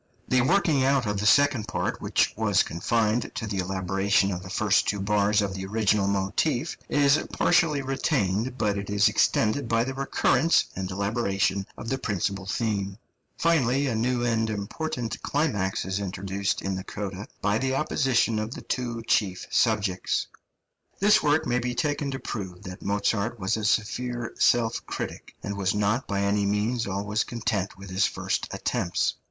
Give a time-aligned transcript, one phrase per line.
[0.27, 4.49] The working out of the second part, which was confined to the elaboration of the
[4.49, 9.83] two first bars of the original motif, is partially retained; but it is extended by
[9.83, 12.47] the recurrence and elaboration of the {MOZART'S STUDIES.} (315) principal
[12.87, 12.97] theme.
[13.37, 18.55] Finally, a new and important climax is introduced in the coda by the opposition of
[18.55, 20.25] the two chief subjects.
[20.97, 25.55] This work may be taken to prove that Mozart was a severe self critic, and
[25.55, 29.13] was not by any means always content with his first attempts.